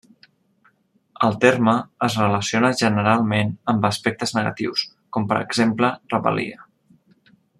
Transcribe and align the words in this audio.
El 1.27 1.35
terme 1.43 1.75
es 2.07 2.15
relaciona 2.21 2.71
generalment 2.79 3.53
amb 3.75 3.87
aspectes 3.91 4.35
negatius, 4.39 4.87
com 5.17 5.29
per 5.35 5.39
exemple 5.45 5.93
rebel·lia. 6.17 6.69